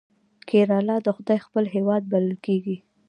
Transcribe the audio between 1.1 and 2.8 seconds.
خدای خپل هیواد بلل کیږي.